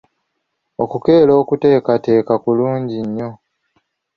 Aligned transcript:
Okukeera 0.83 1.33
okuteekateeka 1.41 2.33
kulungi 2.43 2.97
nnyo. 3.07 3.29